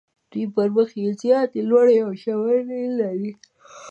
دوی 0.31 0.45
پر 0.55 0.67
مخ 0.75 0.89
یې 1.01 1.09
زیاتې 1.21 1.59
لوړې 1.69 1.95
او 2.05 2.11
ژورې 2.21 2.81
لري. 2.99 3.31